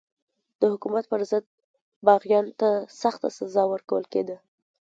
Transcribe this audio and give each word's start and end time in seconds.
د 0.59 0.61
حکومت 0.73 1.05
پر 1.11 1.21
ضد 1.31 1.45
باغیانو 2.07 2.53
ته 2.59 2.69
سخته 3.01 3.27
سزا 3.37 3.63
ورکول 3.73 4.03
کېده. 4.13 4.35